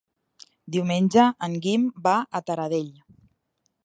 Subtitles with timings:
[0.75, 2.91] Diumenge en Guim va a Taradell.